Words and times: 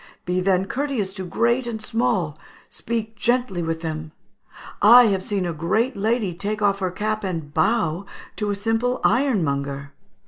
Be 0.25 0.41
then 0.41 0.65
courteous 0.65 1.13
to 1.13 1.27
great 1.27 1.67
and 1.67 1.79
small; 1.79 2.35
speak 2.69 3.15
gently 3.15 3.61
with 3.61 3.81
them.... 3.81 4.13
I 4.81 5.03
have 5.09 5.21
seen 5.21 5.45
a 5.45 5.53
great 5.53 5.95
lady 5.95 6.33
take 6.33 6.59
off 6.59 6.79
her 6.79 6.89
cap 6.89 7.23
and 7.23 7.53
bow 7.53 8.07
to 8.37 8.49
a 8.49 8.55
simple 8.55 8.99
ironmonger. 9.03 9.93